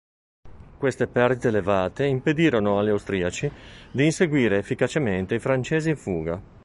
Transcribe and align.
Queste 0.79 1.05
perdite 1.05 1.49
elevate 1.49 2.07
impedirono 2.07 2.79
agli 2.79 2.89
austriaci 2.89 3.51
di 3.91 4.05
inseguire 4.05 4.57
efficacemente 4.57 5.35
i 5.35 5.39
francesi 5.39 5.91
in 5.91 5.97
fuga. 5.97 6.41